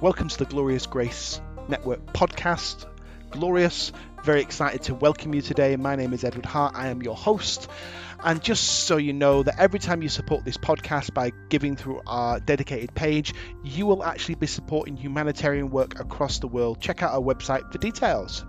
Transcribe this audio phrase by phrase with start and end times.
[0.00, 2.86] Welcome to the Glorious Grace Network podcast.
[3.30, 3.90] Glorious,
[4.22, 5.74] very excited to welcome you today.
[5.74, 6.76] My name is Edward Hart.
[6.76, 7.68] I am your host.
[8.22, 12.02] And just so you know that every time you support this podcast by giving through
[12.06, 13.34] our dedicated page,
[13.64, 16.80] you will actually be supporting humanitarian work across the world.
[16.80, 18.44] Check out our website for details.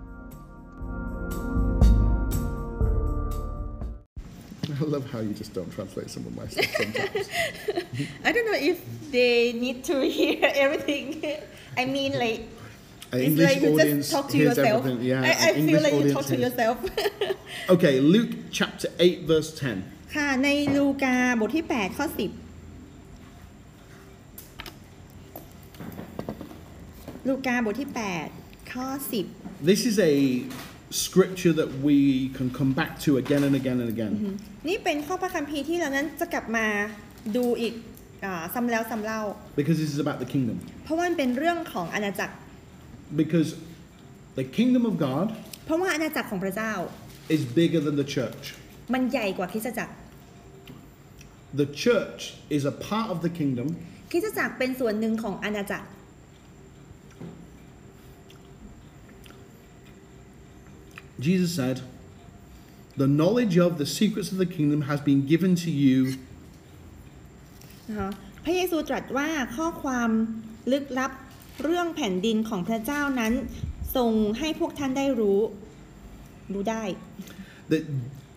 [4.81, 7.29] I love how you just don't translate some of my stuff sometimes.
[8.27, 8.79] I don't know if
[9.17, 11.07] they need to hear everything.
[11.77, 12.41] I mean, like
[13.13, 14.79] An it's English like you audience just talk to hears yourself.
[14.87, 14.99] everything.
[15.13, 16.77] Yeah, I, I an feel English like you audience talk to hears- yourself.
[17.75, 19.77] Okay, Luke chapter 8, verse 10.
[20.15, 22.31] ค่ะ ในลูกาบทที่ 8 ข้อ 10
[27.29, 27.91] ลูกาบทที่
[28.31, 28.87] 8 ข้อ
[29.69, 30.15] This is a
[30.92, 34.14] scripture that we can come back to again and again and again.
[34.42, 36.66] 10นี่เป็นข้อพระคัมภีร์ที่เรานั้นจะกลับมา
[37.36, 37.74] ดูอีก
[38.24, 39.22] อาซ้ำแล้วซ้ำเล่า
[39.60, 40.58] Because this is about the kingdom.
[40.84, 42.34] เพราะว่ามันเป็นเรื่องของอาณาจักร
[43.22, 43.50] Because
[44.40, 45.28] the kingdom of God
[45.66, 46.74] เพราะว่าอาณาจักรของพระเจ้า
[47.36, 48.44] is bigger than the church.
[48.94, 49.94] มันใหญ่กว่าคริสตจักร
[51.62, 52.22] The church
[52.58, 53.68] is a part of the kingdom
[54.12, 55.86] คริสตจักรเป็นส่วนหนึ่งของอาณาจักร
[61.21, 61.77] Jesus said,
[62.97, 65.99] The knowledge of the secrets of the kingdom has been given to you
[67.89, 68.11] นะคะ
[68.45, 70.11] พระเยซูตรัสว่าข้อความ
[70.73, 71.11] ลึกลับ
[71.65, 73.33] เรื่องแผ่นดินของพระเจ้านั้น
[73.97, 75.41] ทรงให้พวกท่านได้รู้
[76.53, 76.83] รู้ได้
[77.69, 77.83] that,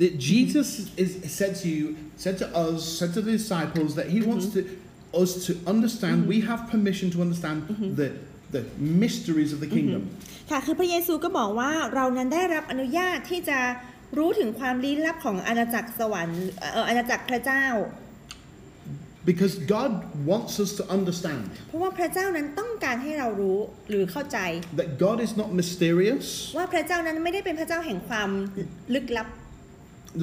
[0.02, 0.68] that Jesus
[1.04, 4.60] is said to you, said to us, said to the disciples that he wants to
[5.14, 6.28] us to understand.
[6.28, 7.58] We have permission to understand
[8.00, 8.10] the
[8.57, 8.63] the
[9.03, 10.03] mysteries of the kingdom.
[10.51, 13.59] ค่ะคือพระเยซูก็บอกว่าเรานั้นได้รับอนุญาตที่จะ
[14.19, 17.65] รู้ถึงความลี้ลับของอาณาจักรสวรรค์เอ่ออาณาจักรพระเจ้า
[19.31, 19.93] Because God
[20.31, 23.59] wants us to understand เพราะว่าพระเจ้านั้นต้องการให้เรารู้
[23.89, 24.39] หรือเข้าใจ
[24.81, 26.27] that God is not mysterious.
[26.59, 28.31] ว่าพระเจ้านั้นไม่ได้เป็นพระเจ้าแห่งความ
[28.95, 29.29] ลึกลับ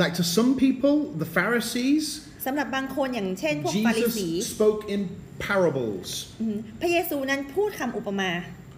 [0.03, 2.05] Like to some people, the Pharisees,
[2.47, 5.01] สำหรับบางคนอย่างเช่น พวกฟาริสี Jesus spoke in
[5.47, 6.09] parables
[6.41, 8.31] อืมพระเยซูนั้นพูดคำอุปมา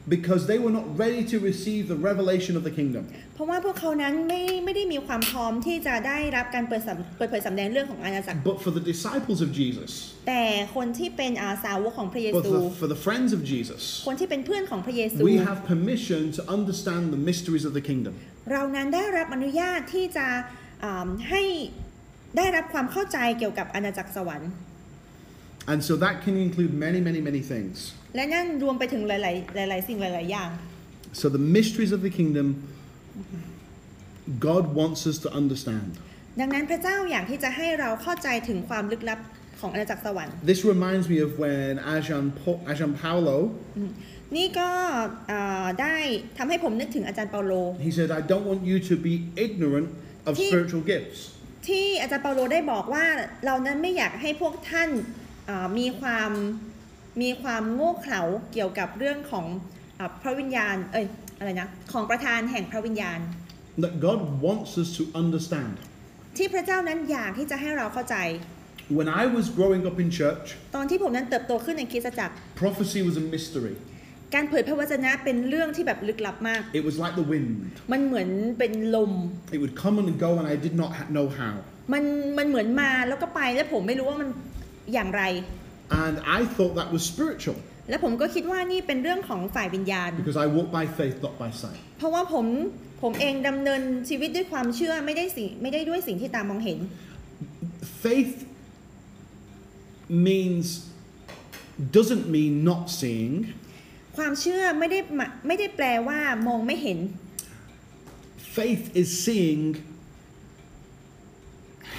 [0.09, 3.05] because they were not ready to receive the revelation of the kingdom.
[3.35, 9.91] เพราะว่าพวกเขานั้นไม่ไม่ได้มีความพร้อมที่จะได้รับการเปิดสำเปิดเผยสำแดงเรื่องของอาณาจักร But for the disciples of Jesus,
[10.29, 10.45] แต่
[10.77, 17.21] คนที่เป็นอาสาวกของพระเย but ซู for, for the friends of Jesus, คนที่เป็นเพื่อนของพระเยซู we have permission to understand the
[17.29, 18.15] mysteries of the kingdom.
[18.53, 20.27] เรานั้นได้รับอนุญาตที่จะ
[20.70, 20.70] อ่า
[21.30, 21.44] ให้
[22.38, 24.52] ได้รับความเข้าใจเกี่ยวกับอาณาจักรสวรรค์
[25.72, 27.76] And so that can include many, many, many things.
[28.16, 30.50] และนั่นรวมไปถึงหลาย ๆ หลาย ๆ สิ่งหลาย ๆ อย่าง
[31.22, 32.48] So the mysteries of the kingdom,
[34.48, 35.90] God wants us to understand.
[36.40, 39.20] ดังนั้นพระเจ้าอยากที่จะให้เราเข้าใจถึงความลึกลับ
[39.60, 43.36] ของอาณาจักรสวรรค์ This reminds me of when Ajan, po- Ajan Paulo,
[44.36, 44.70] นี่ก็
[45.32, 45.96] อ่าได้
[46.38, 47.54] ทำให้ผมนึกถึงอาจารย์เปาโล
[47.88, 49.14] he said, I don't want you to be
[49.46, 49.88] ignorant
[50.30, 51.20] of He- spiritual gifts.
[51.68, 53.06] ที่อาจารย์เปาโลได้บอกว่า
[53.46, 54.90] เรานั้นไม่อยากให้พวกท่าน
[55.50, 56.32] อ่ามีความ
[57.22, 58.22] มีความโง่เขลา
[58.54, 59.46] เกี่ยวกับเรื่องของ
[60.00, 61.06] อาพระวิญญาณเอ้ย
[61.38, 63.20] อะไรนะของประธานแห่งพระวิญญาณ
[63.86, 65.74] That God wants us to understand.
[66.38, 68.18] ที่พระเจ้านั้นอยากที่จะให้เราเข้าใจ
[69.00, 70.46] When I was growing up in church,
[70.76, 73.76] ตอนที่ผมนั้นเติบโตขึ้นในคริสตจักร prophecy was a mystery.
[74.34, 77.50] การเผยพระวจนะเป็นเรื่องที่แบบลึกลับมาก It was like the wind.
[77.92, 79.12] มันเหมือนเป็นลม
[79.56, 81.54] It would come and go, and I did not ha- know how.
[81.94, 82.04] มัน
[82.38, 84.30] มันเหมือนมาแล้วก็ไปแล้วผมไม่รู้ว่ามัน
[84.94, 85.24] อย่างไร
[86.04, 87.58] And I thought that was spiritual
[87.90, 91.80] และผมก็คิดว่านี่เป็นเรื่องของฝ่ายวิญญาณ because I walk by faith, not by sight.
[91.98, 92.46] เพราะว่าผม
[93.02, 96.80] ผมเองดำเนินชีวิตด้วยความเชื่อไม่ได้สิ่งไม่ได้ด้วยสิ่งที่ตามองเห็น
[98.04, 98.36] Faith
[100.28, 100.66] means
[101.98, 103.34] doesn't mean not seeing.
[104.18, 107.00] ความเชื่อไม่ได้หมายไม่ได้แปลว่ามองไม่เห็น
[108.58, 109.62] Faith is seeing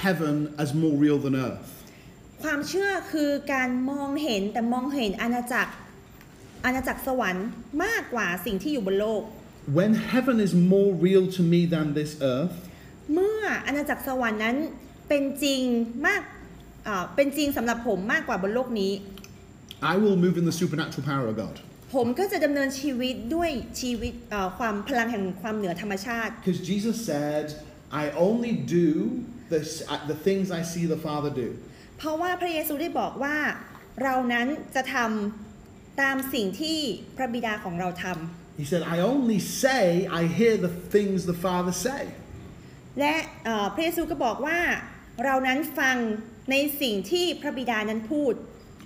[0.05, 1.69] heaven as more real than earth.
[2.43, 5.73] ความเชื่อคือการมองเห็นแต่มองเห็นอาณาจักร
[6.65, 7.49] อาณาจักรสวรรค์
[7.85, 9.23] มากกว่าสิ่งที่อยู่บนโลก
[9.79, 12.55] When heaven is more real to me than this earth,
[13.13, 14.57] เมื่ออาณาจักรสวรรค์นั้น
[15.09, 15.63] เป็นจริง
[16.07, 16.23] มาก
[16.87, 18.93] อ่าเป็นจริงสำหรับผมมากกว่าบนโลกนี้
[19.93, 21.57] I will move in the supernatural power of God.
[21.95, 23.51] ผมก็จะดำเนินชีวิตด้วย
[23.81, 27.45] ชีวิตเอ่อความพลังแห่งความเหนือธรรมชาติ Because Jesus said,
[28.03, 28.89] I only do
[29.53, 29.61] the,
[30.13, 31.49] the things I see the Father do.
[31.99, 33.37] เพราะว่าพระเยซูได้บอกว่า
[34.03, 36.79] เรานั้นจะทำตามสิ่งที่
[37.17, 39.83] พระบิดาของเราทำ He said, I only say,
[40.21, 42.03] I hear the things the Father say.
[43.01, 44.61] และเอ่อพระเยซูก็บอกว่า
[45.25, 45.97] เรานั้นฟัง
[46.51, 48.35] ในสิ่งที่พระบิดานั้นพูด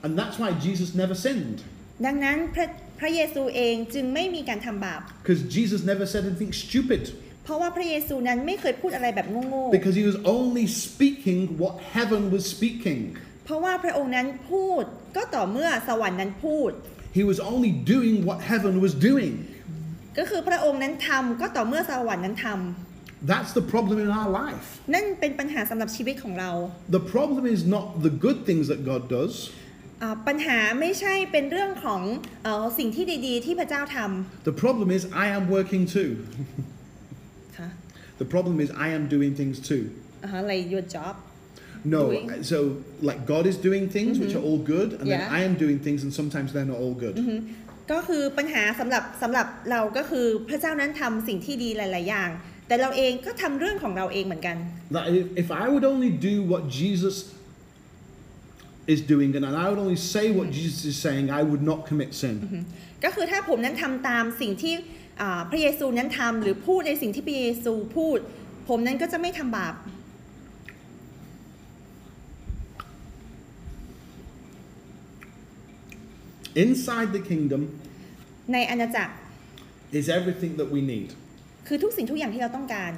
[0.05, 1.59] And that's why Jesus never sinned.
[2.07, 2.67] ดังนั้นพระ
[3.01, 7.03] พระเยซูเองจึงไม่มีการทำบาป Because Jesus never said anything stupid.
[7.45, 13.01] เพราะว่าพระเยซูนั้นไม่เคยพูดอะไรแบบโง่ Because he was only speaking what heaven was speaking.
[13.25, 14.85] ๆเพราะว่าพระองค์นั้นพูด
[15.17, 16.71] ก็ต่อเมื่อสวรรค์นั้นพูด
[17.19, 19.35] He was only doing what heaven was doing.
[20.19, 24.67] ก็คือพระองค์นั้นทำก็ต่อเมื่อสวรรค์นั้นทำ That's the problem in our life.
[24.95, 26.51] นั่นเป็นปัญหาสำหรับชีวิตของเรา
[26.99, 29.35] The problem is not the good things that God does.
[30.03, 32.03] อ่าปัญหาไม่ใช่เป็นเรื่องของ
[32.45, 33.97] เออสิ่งที่ดีๆที่พระเจ้าท
[34.49, 36.11] The problem is I am working too.
[36.81, 37.69] ำค่ะ
[38.21, 39.85] The problem is I am doing things too.
[40.25, 41.15] อ่าฮะ like your job
[41.97, 42.27] No, Doing.
[42.53, 42.59] so
[43.09, 45.37] like God is doing things which are all good, and then Yeah.
[45.39, 47.15] I am doing things, and sometimes they're not all good.
[47.93, 52.31] ก็คือปัญหาสำหรับสำหรับเราก็คือพระเจ้านั้นทำสิ่งที่ดีหลาย ๆ อย่าง
[52.69, 54.57] แต่เราเองก็ทำเรื่องของเราเองเหมือนกัน
[54.97, 57.15] That if, if I would only do what Jesus
[58.87, 62.11] is doing, and I would only say what Jesus is saying, I would not commit
[62.23, 62.37] sin.
[63.05, 64.75] ก็คือถ้าผมนั้นทำตามสิ่งที่
[65.21, 68.19] อ่าพระเยซูนั้นทำหรือพูดในสิ่งที่พระเยซูพูด
[68.69, 69.75] ผมนั้นก็จะไม่ทำบาป
[76.65, 77.63] Inside the kingdom
[78.53, 79.13] ในอาณาจักร
[79.99, 81.09] is everything that we need.
[81.67, 82.93] คือทุกสิ่งทุกอย่างที่เราต้องการ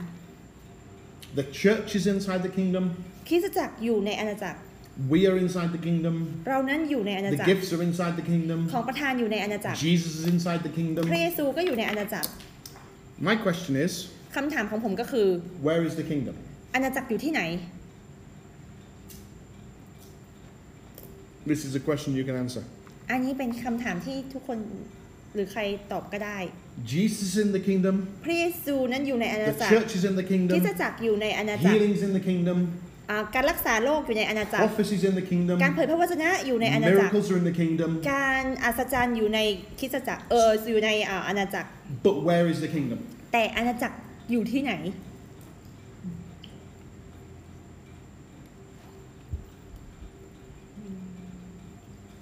[1.38, 2.84] The church is inside the kingdom.
[3.28, 4.58] คริสตจักรอยู่ในอาณาจักร
[5.06, 6.14] We are inside the kingdom.
[6.48, 8.58] เรานั้นอยู่ในอาณา The จักร gifts are inside the kingdom.
[8.74, 11.04] ของประธานอยู่ในอาณาจักร Jesus is inside the พระ kingdom.
[11.22, 12.28] เยซูก็อยู่ในอาณาจักร
[13.28, 13.92] My question is,
[14.36, 15.26] คำถามของผมก็คือ
[15.66, 16.34] where is the kingdom?
[16.74, 17.42] อาณาจักรอยู่ที่ไหน
[21.50, 22.62] This is a question you can answer.
[23.10, 24.58] อันนี้เป็นคำถามที่ทุกคน
[25.34, 25.60] หรือใคร
[25.92, 26.38] ตอบก็ได้
[26.92, 27.94] Jesus is in the kingdom.
[28.24, 30.56] พระเยซูนั้นอยู่ในอาณา The จักร church is in the คริ kingdom.
[30.58, 32.58] สตจักรอยู่ในอาณาจักร Healing's in the kingdom.
[33.10, 35.56] อ่าการรักษาโรคอยู่ในอาณาจักร Office is in the kingdom.
[35.62, 37.90] การเผยพระวจนะอยู่ในอาณาจักร Miracles are in the kingdom.
[38.12, 39.38] การอัศจรรย์อยู่ใน
[39.78, 41.68] คริสตจักรเอออยู่ในอ่าอาณาจักร
[42.06, 42.98] But where is the kingdom?
[43.32, 43.96] แต่อาณาจักร
[44.30, 44.72] อยู่ที่ไหน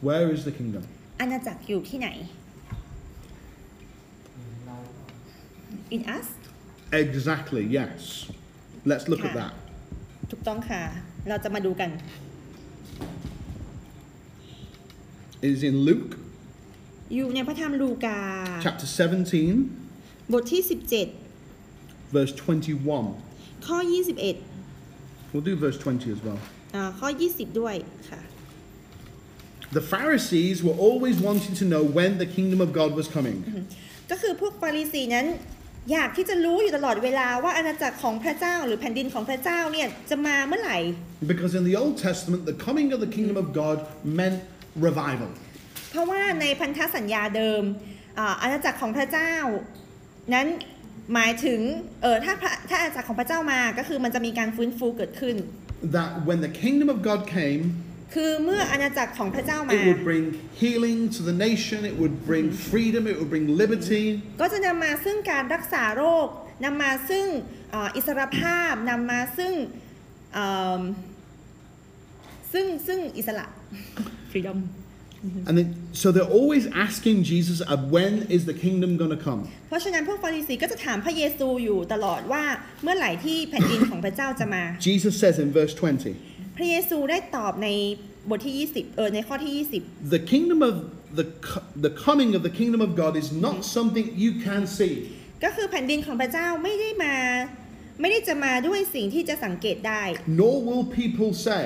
[0.00, 0.82] Where is the kingdom?
[1.20, 2.08] อาณาจักรอยู่ที่ไหน
[5.96, 6.26] in us
[7.04, 8.00] Exactly, yes.
[8.90, 9.40] Let's look at Yeah.
[9.40, 9.54] that.
[10.30, 10.82] ถูกต้องค่ะ
[11.28, 11.90] เราจะมาดูกัน
[15.44, 16.10] It is in Luke
[17.14, 18.18] อยู่ในพระธรรมลูกา
[18.66, 18.88] chapter
[19.64, 20.62] 17, บทที่
[22.14, 22.86] verse 21.
[22.86, 23.78] 17ข้อ
[24.54, 26.38] 21 We'll do verse 20 as well.
[26.74, 27.74] อ่าข้อ 20 ด้วย
[28.10, 28.20] ค่ะ
[29.78, 33.38] The Pharisees were always wanting to know when the kingdom of God was coming.
[34.10, 35.26] ก็คือพวกฟาริสีนั้น
[35.92, 40.78] อยากที่จะรู้อยู่ตลอดเวลาว่าอาณาจักรของพระเจ้าหรือแผ่นดินของพระเจ้าเนี่ยจะมาเมื่อไหร่
[41.30, 43.76] Because in the Old Testament, the coming of the kingdom of God
[44.18, 44.38] meant
[44.88, 45.30] revival.
[45.90, 47.62] เพราะว่าในพันธสัญญาเดิม
[48.18, 49.34] อ่าอาณาจักรของพระเจ้า
[50.34, 50.46] นั้น
[51.14, 51.60] หมายถึง
[52.02, 55.36] เออถ้าพระถ้าอาณาจักรของพระเจ้ามาก็คือมันจะมีการฟื้นฟูเกิดขึ้น
[55.96, 57.62] That when the kingdom of God came,
[58.14, 60.24] คือเมื่ออาณาจักรของพระเจ้ามา it would bring
[60.62, 64.04] healing to the nation, it would bring freedom, it would bring liberty.
[64.40, 66.26] ก็จะนำมาซึ่งการรักษาโรค
[66.64, 67.26] นำมาซึ่ง
[67.70, 69.52] เอ่ออิสรภาพนำมาซึ่ง
[70.34, 70.48] เอิ่
[70.80, 70.82] ม
[72.52, 73.46] ซึ่งซึ่งอิสระ
[74.32, 74.58] freedom
[75.48, 79.40] And then, so they're always asking Jesus, uh, when is the kingdom going to come?
[79.68, 82.44] เพราะฉะนั้นพวกฟาริสีก็จะถามพระเยซูอยู่ตลอดว่า
[82.82, 87.68] เมื่อไหร่ที่แผ่นดินของพระเจ้าจะมา Jesus says in verse 20, พระเยซูได้ตอบใน
[88.30, 89.52] บทที่ 20 เออในข้อที่
[90.14, 90.74] the kingdom of
[91.18, 94.94] the, co- the coming of the kingdom of God is not something you can see.
[95.00, 97.14] 20ก็คือแผ่นดินของพระเจ้าไม่ได้มา
[98.00, 100.02] ไม่ได้จะมาด้วยสิ่งที่จะสังเกตได้
[100.40, 101.62] Nor will people say,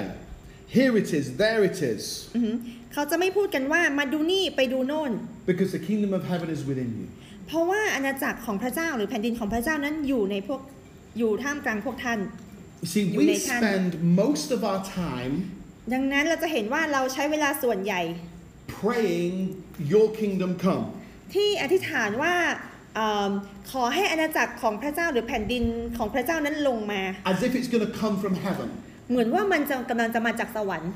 [0.76, 2.02] here it is, there it is,
[2.34, 2.56] อือหือ
[2.92, 5.12] เขาจะไม่พูดกันว่ามาดูนี่ไปดูโน่น
[5.50, 7.06] because the kingdom of heaven is within you.
[7.46, 10.60] เพราะว่าอาณาจักรของพระเจ้าหรือแผ่นดินของพระเจ้านั้นอยู่ในพวก
[11.18, 12.18] อยู่ท่ามกลางพวกท่าน
[12.82, 13.60] You see, You we may can.
[13.60, 13.88] spend
[14.22, 15.34] most of our time
[15.92, 18.02] ดังนั้นเราจะเห็นว่าเราใช้เวลาส่วนใหญ่
[18.80, 19.34] praying,
[19.92, 20.82] Your kingdom come.
[21.34, 22.34] ที่อธิษฐานว่า
[22.96, 23.30] เอม
[23.70, 25.64] ขอให้อาณาจักรของพระเจ้าหรือแผ่นดิน
[25.98, 28.68] ของพระเจ้านั้นลงมา As if it's going to come from heaven.
[29.10, 30.92] เหมือนว่ามันจะกำลังจะมาจากสวรรค์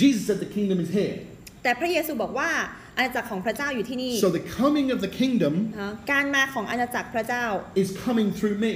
[0.00, 1.14] Jesus said the kingdom is here.
[1.62, 2.50] แต่พระเยซูบอกว่า
[2.96, 7.44] อาณาจักรของพระเจ้าอยู่ที่นี่ So the coming of the kingdom นะการมาของอาณาจักรพระเจ้า
[7.82, 8.74] is coming through me.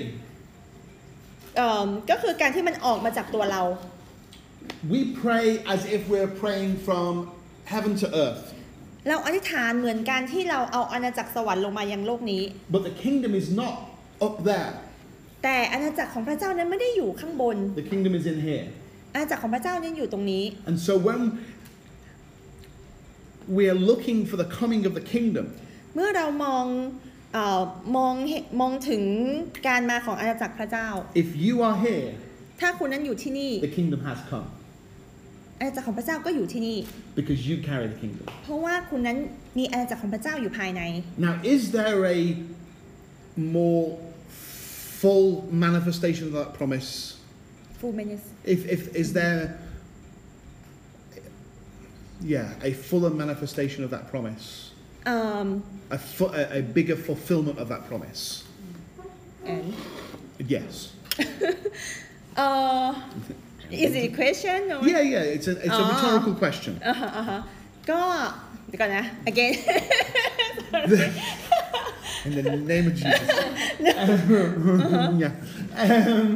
[1.56, 3.62] เอิ่มก็คือการที่มันออกมาจากตัวเรา
[4.92, 7.10] We pray as if we're praying from
[7.72, 8.42] heaven to earth.
[9.08, 12.42] เราอธิษฐานเหมือนการที่เราเอาอาณาจักรสวรรค์ลงมายังโลกนี้
[12.74, 13.74] But the kingdom is not
[14.26, 14.70] up there.
[15.44, 18.66] แต่อาณาจักรของพระเจ้านั้นไม่ได้อยู่ข้างบน The kingdom is in here.
[19.12, 21.20] อาณาจักรของพระเจ้านั้นอยู่ตรงนี้ And so when
[23.56, 25.46] we are looking for the coming of the kingdom,
[25.94, 26.64] เมื่อเรามอง
[27.36, 27.62] เออ
[27.96, 29.02] มองเห็นมองถึง
[29.68, 30.88] การมาของอาณาจักรพระเจ้า
[31.22, 32.08] if you are here,
[32.60, 34.46] ถ้าคุณนั้นอยู่ที่นี่ the kingdom has come
[35.58, 36.78] อาณาจักรของพระเจ้าก็อยู่ที่นี่
[37.18, 38.24] because you carry the kingdom.
[38.42, 39.18] เพราะว่าคุณนั้น
[39.58, 40.82] มีอาณาจักรของพระเจ้าอยู่ภายใน
[41.26, 42.20] Now, is there a
[43.58, 43.84] more
[45.00, 45.28] full
[45.66, 46.90] manifestation of that promise?
[47.80, 48.24] full minutes
[48.54, 49.42] If, if is there,
[52.34, 54.46] yeah, a fuller manifestation of that promise,
[55.05, 55.15] เอ่
[55.45, 55.47] อ
[55.97, 58.21] a, fu- a, a bigger fulfillment of that promise?
[59.51, 59.65] and
[60.55, 60.73] Yes.
[62.37, 62.47] เอ่
[62.85, 62.87] อ
[63.85, 65.35] is it a question or Yeah, yeah.
[65.35, 65.89] It's a it's a Ah.
[65.91, 66.73] rhetorical question.
[66.87, 67.39] อ่าฮะอ่าฮะ
[67.89, 67.99] ก็
[68.67, 69.53] เดี๋ยวก่อนนะ again
[72.25, 73.27] In the name of Jesus.
[75.23, 75.33] yeah.
[75.83, 76.27] Um,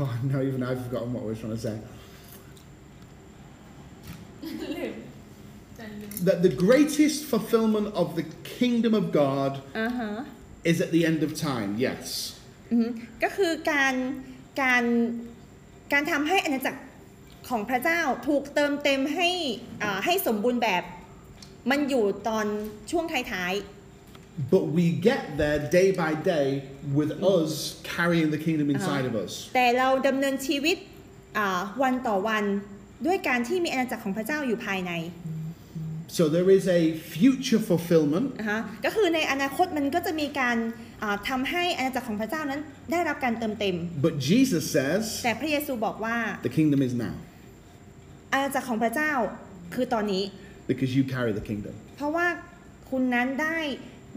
[0.00, 1.76] oh, no, even I've forgotten what I was trying to say.
[6.27, 8.25] That the greatest fulfillment of the
[8.59, 10.11] kingdom of God อ่าฮะ
[10.71, 11.69] is at the end of time.
[11.87, 12.05] Yes.
[12.71, 12.87] อือฮึ
[13.23, 13.95] ก็คือการ
[14.61, 14.83] การ
[15.93, 16.81] การทำให้อาณาจักร
[17.49, 19.29] ของพระเจ้าถูกเติมเต็มให้
[19.83, 20.83] อ่าให้สมบูรณ์แบบ
[21.71, 22.45] มันอยู่ตอน
[22.91, 23.53] ช่วงท้าย
[24.53, 26.47] But we get there day by day
[26.97, 27.51] with us
[27.95, 29.31] carrying the kingdom inside of us.
[29.43, 30.77] ๆแต่เราดำเนินชีวิต
[31.37, 32.43] อ่าวันต่อวัน
[33.05, 34.91] ด้วยการที่มีอาณาจักรของพระเจ้าอยู่ภายใน
[36.17, 36.81] So there is a
[37.15, 40.57] future fulfillment นะคะก็คือในอนาคตมันก็จะมีการ
[41.01, 46.15] อ่าทำให้อาณาจักรของพระเจ้านั้นได้รับการเติมเต็ม But Jesus says แต่พระเยซูบอกว่า
[46.47, 47.15] the kingdom is now
[48.33, 49.11] อาณาจักรของพระเจ้า
[49.73, 50.23] คือตอนนี้
[50.71, 51.73] because you carry the kingdom.
[51.97, 52.27] เพราะว่า
[52.89, 53.59] คุณนั้นได้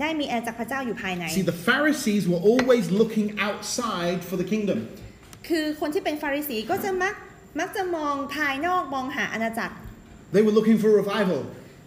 [0.01, 4.79] ได้มีอาณาจักรพระเจ้าอยู่ภายใน See, the Pharisees were always looking outside for the kingdom.
[5.49, 7.15] คือคนที่เป็นฟาริสีก็จะมัก
[7.61, 9.75] มักจะมองภายนอกมองหาอาณาจักร
[10.35, 11.41] They were looking for revival.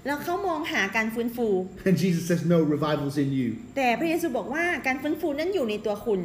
[0.06, 1.48] แล้วเขามองหาการฟื้นฟู
[1.88, 3.50] And Jesus says, No, revival's in you.
[3.77, 6.22] แต่พระเยซูบอกว่าการฟื้นฟูนั้นอยู่ในตัวคุณ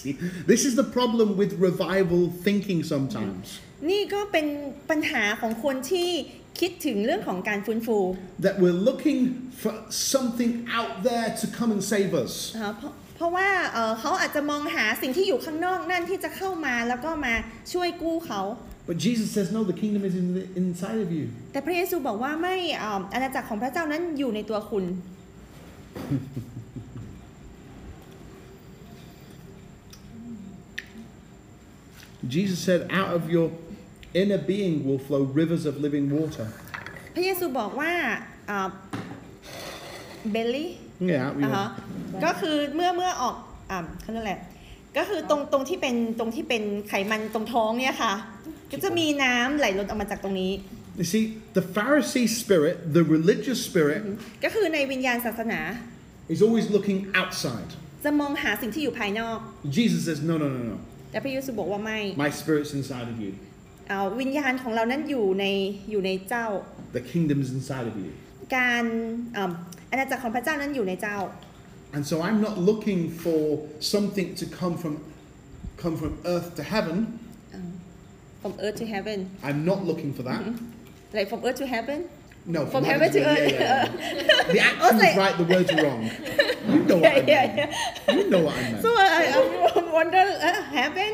[0.00, 0.12] See,
[0.52, 3.44] this is the problem with revival thinking sometimes.
[3.90, 4.46] นี่ก็เป็น
[4.90, 6.10] ปัญหาของคนที่
[6.60, 7.98] คิดถึงเรื่องของการฟื้นฟู
[8.46, 9.18] That we're looking
[9.62, 9.72] for
[10.12, 12.32] something out there to come and save us.
[12.54, 17.34] นะคะเพราะเพราะว่าเอ่อเขาอาจจะมองหาสิ่งที่อยู่ข้างนอกนั่นที่จะเข้ามาแล้วก็มา
[17.72, 18.40] ช่วยกู้เขา
[18.88, 21.24] But Jesus says, No, the kingdom is in the, inside of you.
[21.52, 24.84] แต่พระเยซูบอกว่าไม่เอ่ออาณาจักรของพระเจ้านั้นอยู่ในตัวคุณ
[32.28, 33.50] Jesus said, Out of your
[34.14, 36.46] inner being will flow rivers of living water.
[37.14, 37.92] พระเยซูบอกว่า
[40.30, 40.70] เบลลี่
[41.10, 41.68] Yeah, out of อ่า your- ฮะ
[42.24, 43.36] ก็คือเมื่อเมื่อออก
[43.70, 44.34] อ่าเขาเรียกอะไร
[44.96, 48.14] ก็คือตรงตรงที่เป็นตรงที่เป็นไขมันตรงท้องเนี่ยค่ะ
[48.72, 50.52] ก็จะมีน้ำไหลล้นออกมาจากตรงนี้
[51.00, 51.24] You see,
[51.58, 54.00] the Pharisee spirit, the religious spirit,
[54.44, 55.60] ก็คือในวิญญาณศาสนา
[56.34, 57.70] is always looking outside.
[58.04, 59.38] จะมองหาสิ่งที่อยู่ภายนอก
[59.78, 60.76] Jesus says, No, no, no, no.
[61.10, 63.32] แต่พระเยซูบอกว่าไม่ My spirit's inside of you.
[63.88, 65.44] เอาวิญญาณของเรานั้นอยู่ใน
[65.90, 66.46] อยู่ในเจ้า
[66.98, 68.10] The kingdom's inside of you.
[68.56, 68.84] การ
[69.36, 69.52] อ่า
[69.90, 71.16] อาณาจักรของพระเจ้านั้นอยู่ในเจ้า
[71.93, 73.41] And so I'm not looking for
[73.79, 74.93] something to come from
[75.83, 76.97] come from earth to heaven.
[78.41, 79.17] from earth to heaven
[79.47, 80.41] I'm not looking for that.
[81.13, 81.99] like from earth to heaven
[82.55, 83.51] No, From heaven to yeah, earth.
[83.51, 84.53] yeah, yeah.
[84.53, 86.01] The I was action's like- right, the words are wrong.
[86.73, 87.27] You know what I yeah meant.
[87.33, 87.45] yeah
[88.07, 88.81] yeah You know what I meant.
[88.85, 88.89] so
[89.19, 89.23] I
[89.77, 91.11] I wonder uh, heaven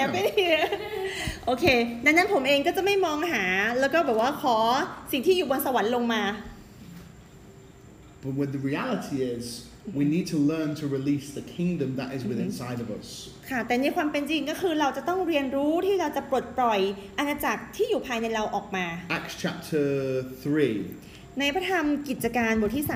[0.00, 0.64] heaven here
[1.46, 1.64] โอเค
[2.04, 3.44] ดังนั้นผมเองก็จะไม่มองหา
[3.80, 4.56] แล้วก็แบบว่าขอ
[5.12, 6.22] สิ่งที่อยู่บนสวรรค์ลงมา
[8.22, 9.44] But what the reality is,
[9.98, 13.06] we need to learn to release the kingdom that is within inside of us.
[13.50, 16.80] ค่ะ แต่ในความเป็นจริงก็คือเราจะต้องเรียนรู้ที่เราจะปลดปล่อย
[17.18, 19.86] อาณาจักรที่อยู่ภายในเราออกมา Acts chapter
[20.52, 21.40] 3.
[21.40, 22.86] ในพระธรรมกิจการบทที่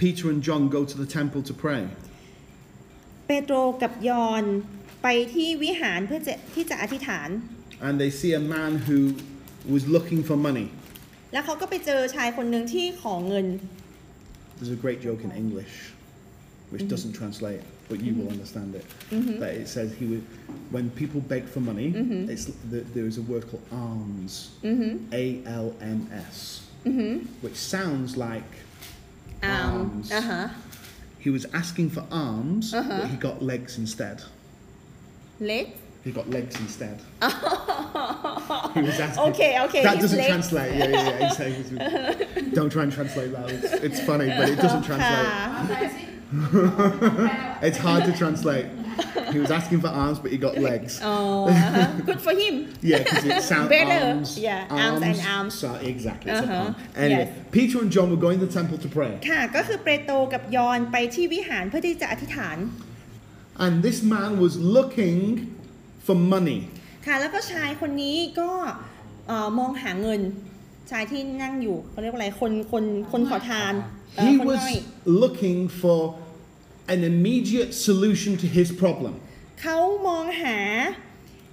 [0.00, 1.82] Peter and John go to the temple to pray.
[1.84, 4.44] 3 เปโตรกับยอห์น
[5.02, 7.28] ไปที่วิหารเพื่อจะที่จะอธิษฐาน
[7.86, 8.98] And they see a man who
[9.74, 10.66] was looking for money.
[11.32, 13.46] แล้วเขาก็ไปเจอชายคนหนึ่งที่ขอเงิน
[14.56, 15.74] There's a great joke in English,
[16.72, 18.86] which doesn't translate, but you will understand it.
[19.42, 20.24] That it says he would,
[20.74, 21.88] when people beg for money,
[22.32, 24.32] it's, th- there is a word called alms,
[25.22, 25.26] A
[25.64, 26.00] L M
[26.34, 26.36] S,
[27.44, 28.50] which sounds like
[29.44, 30.06] อาม Alms.
[30.14, 30.42] อ่าฮะ
[31.24, 32.90] he was asking for arms, Uh-huh.
[33.00, 34.18] but he got legs instead.
[35.46, 35.66] เล็ก
[36.06, 36.96] He got legs instead.
[38.74, 39.24] he was asking.
[39.30, 40.28] Okay, okay, That his doesn't legs.
[40.32, 40.72] translate.
[40.78, 41.28] Yeah, yeah, yeah.
[41.28, 43.46] He's saying it's- don't try and translate that.
[43.50, 45.28] It's, it's funny, but it doesn't translate.
[45.30, 46.02] ค่ะ เอาไปสิ
[47.68, 48.66] It's hard to translate.
[49.34, 50.92] He was asking for arms, but he got legs.
[51.06, 51.16] อ๋อ
[52.08, 52.54] good for him
[52.90, 54.00] Yeah, because it sounds Better.
[54.10, 54.30] arms.
[54.48, 55.54] Yeah, arms and arms.
[55.62, 56.28] So, exactly.
[56.32, 56.54] It's Uh-huh.
[56.54, 57.02] a pun.
[57.04, 57.52] Anyway, Yes.
[57.56, 59.12] Peter and John were going to the temple to pray.
[59.30, 62.58] ค่ะก็คือเปโตรกับยอนไปที่วิหารเพื่อที่จะอธิษฐาน
[63.64, 65.18] And this man was looking
[66.09, 66.59] for money.
[67.05, 68.51] ค่ะแล้วก็ชายคนนี้ก็
[69.27, 70.21] เอ่อมองหาเงิน
[70.91, 73.73] ชายที่นั่งอยู่เขาเรียกว่าอะไรคนคนคนขอทาน
[74.17, 74.75] เอ่อ He คน was ง่อย
[75.23, 75.99] looking for
[76.93, 79.13] an immediate solution to his problem.
[79.61, 80.57] เขามองหา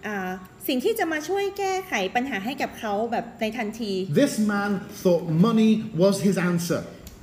[0.06, 0.30] อ่า
[0.68, 4.70] สิ่งที่จะมาช่วยแก้ไขปัญหาให้กับเขาแบบในทันที This man
[5.02, 5.70] thought money
[6.02, 6.80] was his answer.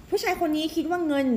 [0.10, 1.28] ผู้ชายคนนี้คิดว่าเงิน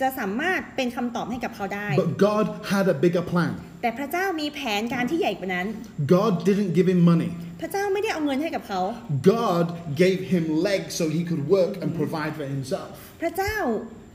[0.00, 3.52] จะสามารถเป็นคำตอบให้กับเขาได้ But God had a bigger plan.
[3.82, 5.66] แต่พระเจ้ามีแผนการที่ใหญ่กว่านั้น
[6.14, 7.30] God didn't give him money.
[7.60, 8.80] พระเจ้าไม่ได้เอาเงินให้กับเขา
[9.34, 9.64] God
[10.02, 12.90] gave him legs so he could work and provide for himself.
[13.22, 13.56] พระเจ้า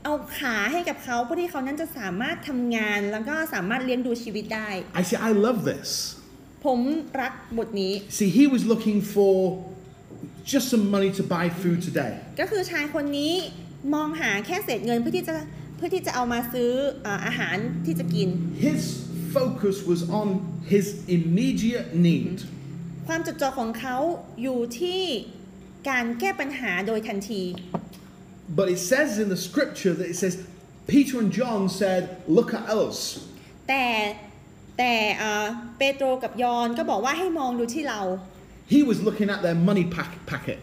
[0.04, 4.68] เอาขาให้กับเขาเพื่อที่เขานั้นจะสามารถทำงานแล้วก็สามารถเลี้ยงดูชีวิตได้
[5.00, 5.88] I say, I love this.
[6.66, 6.80] ผม
[7.20, 9.34] รักบทนี้ See, he was looking for
[10.52, 12.12] just some money to buy food today.
[12.40, 13.32] ก็คือชายคนนี้
[13.94, 15.34] มองหาแค่เศษเงินเพื่อที่จะ
[15.76, 16.70] เพื่อที่จะเอามาซื้อ
[17.02, 18.28] เอ่ออาหารที่จะกิน
[18.68, 18.82] His
[19.36, 20.28] focus was on
[20.72, 22.36] his immediate need.
[23.08, 23.96] ความจดจ่อของเขา
[24.42, 25.02] อยู่ที่
[25.90, 27.42] การแก้ปัญหาโดยทันที
[28.58, 30.34] But it says in the scripture that it says,
[30.92, 32.02] Peter and John said,
[32.36, 32.96] Look at us.
[33.68, 33.84] แต่
[34.78, 35.46] แต่เอ่อ
[35.78, 38.00] เปโตรกับยอนก็บอกว่าให้มองดูที่เรา
[38.74, 40.58] He was looking at their money pack- packet.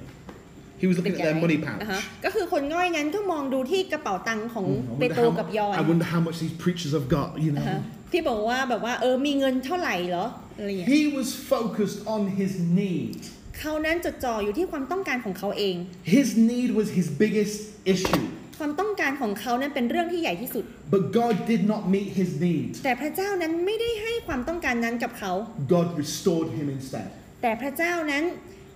[0.82, 1.82] He was เป็ looking น at their money อ่า pouch.
[1.92, 7.30] ฮะก็คือคนง่อยนั้นก็มองดูที่กระเป๋าตังค์ของ I เป wonder โตร how- กับยอน I wonder how much these preachers have got,
[7.44, 8.12] you อ่าฮะ know.
[8.12, 10.26] ที่บอกว่าแบบว่าเออมีเงินเท่าไหร่เหรอ
[10.58, 13.18] อะไรอย่างเงี้ย He was focused on his need.
[13.60, 15.76] เขานั้นจดจ่ออยู่ที่ความต้องการของเขาเอง
[16.16, 17.56] His need was his biggest
[17.96, 18.26] issue.
[18.60, 22.70] ความต้องการของเขานั้นเป็นเรื่องที่ใหญ่ที่สุด But God did not meet his need.
[22.84, 25.32] แต่พระเจ้านั้นไม่ได้ให้ความต้องการนั้นกับเขา
[25.74, 27.08] God restored him instead.
[27.42, 28.24] แต่พระเจ้านั้น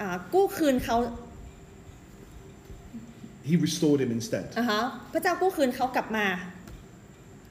[0.01, 0.97] อ่ากู้คืนเขา
[3.49, 4.45] He restored him instead.
[4.59, 4.81] อ่าฮะ
[5.13, 6.25] พระเจ้ากู้คืนเขากลับมา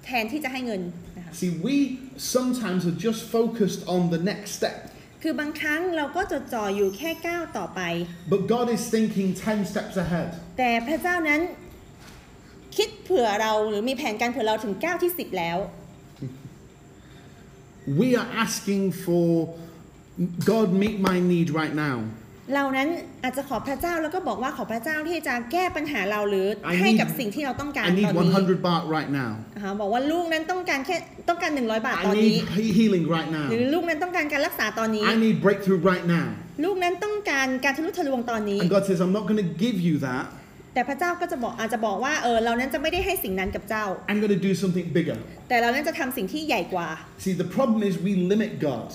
[0.04, 0.82] แทนที่จะให้เงิน
[1.16, 1.74] นะคะ See, we
[2.34, 4.76] sometimes are just focused on the next step,
[5.22, 7.80] คือบางครั้งเราก็จดจ่ออยู่แค่ก้าวต่อไป
[8.32, 10.28] but God is thinking 10 steps ahead.
[10.58, 11.40] แต่พระเจ้านั้น
[12.76, 15.58] คิดเผื่อเราหรือมีแผนการเผื่อเราถึงก้าวที่ 10 แล้ว
[18.00, 19.26] We are asking for
[20.50, 21.96] God meet my need right now.
[22.52, 22.88] เรานั้น
[23.24, 29.30] อาจจะขอพระเจ้าแล้วก็บอกว่าขอพระเจ้าที่จะแก้ปัญหาเราหรือ I ให้ need- กับสิ่งที่เราต้องการ I ต need อนนี้100 baht right now.
[29.54, 30.96] นะคะบอกว่าลูกนั้นต้องการแค่
[31.28, 33.70] ต้องการ 100 บาทต I อนนี้ need he- healing right หรือ now.
[33.72, 36.26] ลูกนั้นต้องการการรักษาตอนนี้ I need breakthrough right now.
[36.64, 40.24] ลูกนั้นต้องการการทะลุทะลวงตอนนี้ And God says, I'm not going to give you that.
[40.74, 45.18] แต่พระเจ้าก็จะบอกอาจจะบอกว่าเออเรานั้นจะไม่ได้ให้สิ่งนั้นกับเจ้า I'm going to do something bigger.
[45.48, 46.88] แต่เรานั้นจะทำสิ่งที่ใหญ่กว่า
[47.24, 48.88] See, the problem is we limit God.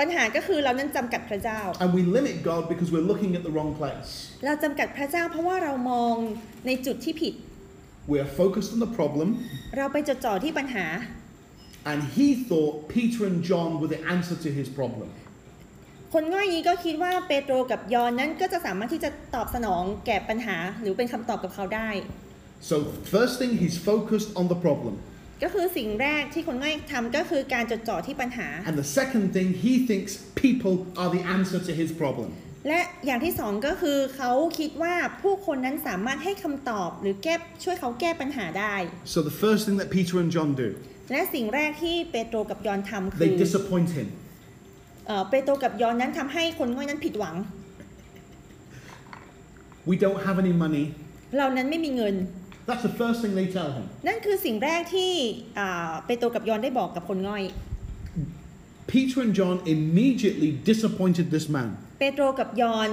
[0.00, 4.10] ปัญหาก็คือเรานั้นจำกัดพระเจ้า And we limit God because we're looking at the wrong place.
[4.44, 6.14] เราจำกัดพระเจ้าเพราะว่าเรามอง
[6.66, 7.34] ในจุดที่ผิด
[8.12, 9.28] We are focused on the problem.
[9.76, 10.86] เราไปจดจ่อที่ปัญหา
[11.90, 15.08] And he thought Peter and John were the answer to his problem.
[16.12, 21.90] คนง่อยนี้ก็คิดว่าเปโตรกับยอนนั้นก็จะสามารถที่จะตอบสนองแก่ปัญหาหรือเป็นคำตอบกับเขาได้
[22.70, 22.76] So,
[23.14, 24.94] first thing, he's focused on the problem.
[25.44, 30.10] ก็คือสิ่งแรกที่คนง่อยทำก็คือการจดจ่อที่ปัญหา And the second thing, he thinks
[30.46, 32.28] people are the answer to his problem.
[32.68, 38.74] และอย่างที่สองก็คือเขาคิดว่าผู้คนนั้นสามารถให้คำตอบหรือแก้ช่วยเขาแก้ปัญหาได้
[39.14, 40.68] So, the first thing that Peter and John do,
[41.12, 44.08] และสิ่งแรกที่เปโตรกับยอนทำคื they อ disappoint him.
[45.06, 47.36] เอ่อเปโตรกับยอนนั้นทำให้คนง่อยนั้นผิดหวัง
[49.90, 50.84] We don't have any money.
[51.36, 52.14] เรานั้นไม่มีเงิน
[52.68, 53.84] That's the first thing they tell him.
[54.06, 55.12] นั่นคือสิ่งแรกที่
[55.58, 57.44] อ่าเปโตรกับยอนได้บอกกับคนง่อย
[58.92, 61.68] Peter and John immediately disappointed this man.
[62.00, 62.88] เปโตรกับยอน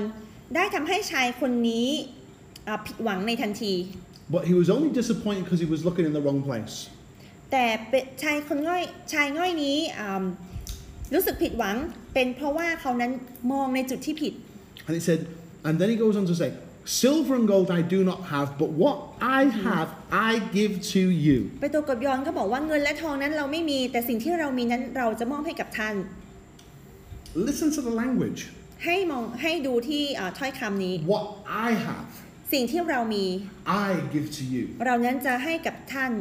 [0.55, 1.88] ได้ทำให้ชายคนนี้
[2.67, 3.73] อ่าผิดหวังในทันที
[4.36, 6.75] But he was only disappointed because he was looking in the wrong place.
[7.51, 10.23] แต่เปชายคนง่อยชายง่อยนี้อ่า
[11.13, 11.75] รู้สึกผิดหวัง
[12.13, 13.12] เป็นเพราะว่าเขานั้น
[13.51, 14.34] มองในจุดที่ผิด
[14.88, 15.19] And he said,
[15.67, 16.49] and then he goes on to say,
[16.99, 18.97] Silver and gold I do not have, but what
[19.39, 19.89] I have
[20.30, 21.39] I give to you.
[21.62, 25.95] เปโตรกับยอนก็บอกว่าเงินและทองนั้นเราไม่มี แต่สิ่งที่เรามีนั้นเราจะมอบให้กับท่าน
[27.47, 28.41] Listen to the language.
[28.86, 31.25] ให้มองให้ดูที่อ่าถ้อยคำนี้ What
[31.67, 32.10] I have,
[32.54, 33.25] สิ่งที่เรามี
[33.88, 34.63] I give to you.
[34.86, 36.12] เรานั้นจะให้กับท่าน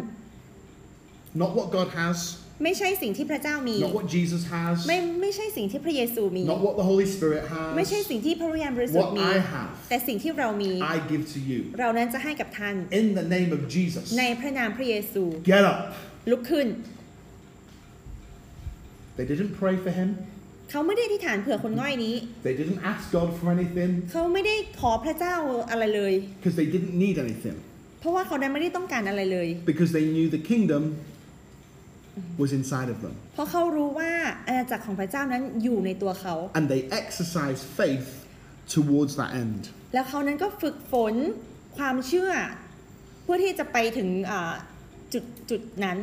[1.43, 2.19] Not what God has,
[2.65, 7.43] ไม่ใช่สิ่งที่พระเจ้ามี not what Jesus has, ไม่ไม่ใช่สิ่งที่พระเยซูมี not what the Holy Spirit
[7.77, 8.09] ไม่ใช่ has.
[8.11, 11.61] สิ่งที่พระวิญญาณบริสุทธิ์ What มี I have, แต่สิ่งที่เรามี I give to you.
[11.81, 14.05] เรานั้นจะให้กับท่าน In the name of Jesus.
[14.19, 15.79] ในพระนามพระเยซู Get up.
[16.31, 16.67] ลุกขึ้น
[19.17, 20.09] They didn't pray for him.
[20.71, 22.15] เขาไม่ได้อธิษฐานเผื่อคนง่อยนี้
[22.47, 25.35] They didn't ask God for anything เขาไม่ได้ขอพระเจ้า
[25.71, 27.57] อะไรเลย because they didn't need anything.
[28.01, 30.83] เพราะว่าเขานั้นไม่ได้ต้องการอะไรเลย Because they knew the kingdom
[32.43, 33.15] was inside of them.
[33.35, 34.13] เพราะเขารู้ว่า
[34.47, 38.09] อาณาจักรของพระเจ้านั้นอยู่ในตัวเขา And they exercised faith
[38.75, 39.61] towards that end.
[39.95, 41.15] แล้วเขานั้นก็ฝึกฝน
[41.77, 42.33] ความเชื่อ
[43.23, 44.53] เพื่อที่จะไปถึงอ่า
[45.13, 45.99] จุดจุดนั้น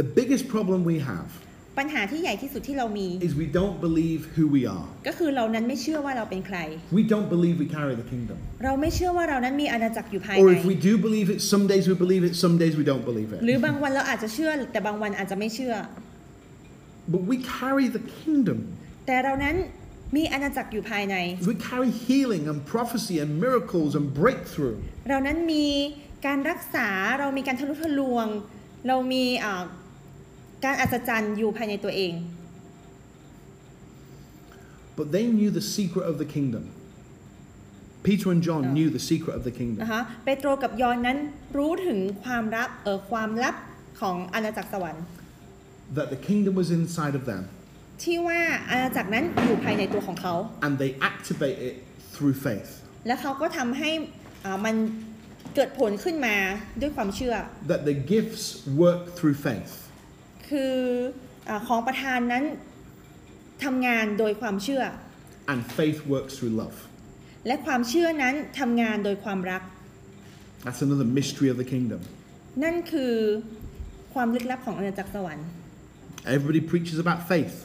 [0.00, 1.28] The biggest problem we have
[1.78, 4.86] ปัญหาที่ใหญ่ที่สุดที่เรามี is we don't believe who we are.
[5.06, 6.58] ก็คือเรานั้นไม่เชื่อว่าเราเป็นใคร
[6.98, 8.38] We don't believe we carry the kingdom.
[8.64, 12.74] เราไม่เชื่อว่าเรานั้นมีอาณาจักรอยู่ภาย Or ใน if we do believe it, some days we believe it, some days
[12.80, 13.64] we don't believe หรือ it.
[13.64, 15.74] บางวันเราอาจจะเชื่อแต่บางวันอาจจะไม่เชื่อ
[17.12, 18.58] But we carry the kingdom.
[19.06, 19.56] แต่เรานั้น
[20.16, 21.16] มีอาณาจักรอยู่ภายใน
[21.50, 24.78] We carry healing and prophecy and miracles and breakthrough.
[25.08, 25.66] เรานั้นมี
[26.26, 26.88] การรักษา
[27.20, 28.26] เรามีการทะลุทะลวง
[28.88, 29.62] เรามีอ่า
[30.64, 32.12] การอัศจรรย์อยู่ภายในตัวเอง
[34.98, 36.64] But they knew the secret of the kingdom.
[38.06, 38.74] Peter and John Oh.
[38.76, 39.80] knew the secret of the kingdom.
[39.82, 41.18] นะคะเปโตรกับยอนนั้น
[41.56, 43.54] รู้ถึงความลับเออความลับ
[44.00, 45.04] ของอาณาจักรสวรรค์
[45.96, 47.42] That the kingdom was inside of them.
[48.02, 50.34] ที่ว่าอาณาจักรนั้นอยู่ภายในตัวของเขา
[50.66, 51.74] And they activate it
[52.14, 52.70] through faith.
[53.06, 53.90] และเขาก็ทำให้
[54.44, 54.74] อ่ามัน
[55.54, 56.36] เกิดผลขึ้นมา
[56.80, 57.34] ด้วยความเชื่อ
[57.72, 58.44] That the gifts
[58.82, 59.72] work through faith.
[60.52, 60.74] คือ
[61.48, 62.44] อาของประธานนั้น
[63.64, 64.82] ทำงานโดยความเชื่อ
[65.52, 66.76] And faith works through love.
[67.46, 69.62] และความเชื่อนั้นทำงานโดยความรัก
[70.64, 72.00] That's another mystery of the kingdom.
[72.64, 73.14] นั่นคือ
[74.14, 75.48] ความลึกลับของอาณาจักรสวรรค์
[76.36, 77.56] Everybody preaches about faith.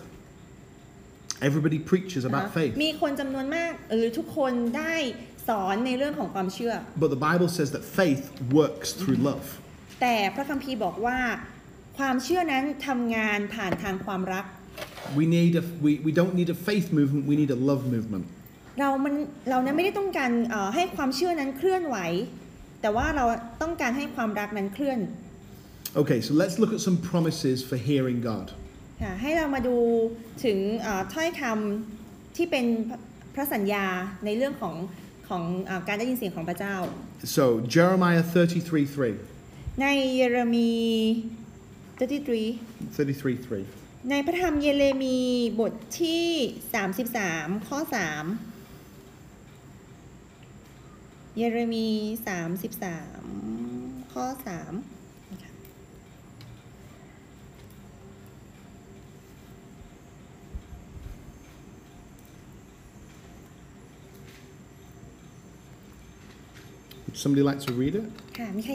[1.47, 2.73] Everybody preaches นะ about คะ faith.
[2.84, 4.95] มีคนจำนวนมากหรือทุกคนได้
[5.47, 6.73] สอนในเรื่องของความเชื่อ
[7.04, 8.23] But the Bible says that faith
[8.60, 9.45] works through love.
[10.02, 11.17] แต่พระคัมภีร์บอกว่า
[11.98, 14.46] ความเชื่อนั้นทำงานผ่านทางความรัก
[15.20, 18.26] We need a, we, we don't need a faith movement, we need a love movement.
[18.80, 19.14] เรามัน
[19.50, 21.98] เรานั้นไม่ได้ต้องการเอ่อให้ความเชื่อนั้นเคลื่อนไหว
[22.82, 23.26] แต่ว่าเรา
[23.62, 25.00] ต้องการให้ความรักนั้นเคลื่อน
[26.02, 28.48] Okay, so let's look at some promises for hearing God.
[29.02, 29.78] ค่ะให้เรามาดู
[30.44, 32.66] ถึงเอ่อถ้อยคำที่เป็น
[33.34, 33.86] พระสัญญา
[34.26, 34.76] ในเรื่องของ
[35.30, 36.76] ของเออการได้ยินเสียงของพระเจ้า
[37.36, 39.82] So, Jeremiah 33 3.
[39.82, 40.72] ในเยเรมี
[42.00, 42.60] 33
[42.98, 44.10] 33 3.
[44.10, 45.20] ในพระธรรมเยเรมี
[45.60, 46.26] บทที่
[46.96, 47.96] 33 ข้อ 3
[51.38, 51.88] เยเรมี
[53.38, 54.26] 33 ข้อ
[54.78, 55.52] 3นะคะ
[67.06, 68.06] Would somebody like to read it?
[68.38, 68.74] ค่ะมีใคร